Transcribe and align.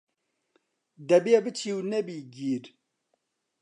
دەبێ 1.09 1.35
پچی 1.43 1.71
و 1.77 1.79
نەبی 1.91 2.19
گیر 2.35 2.63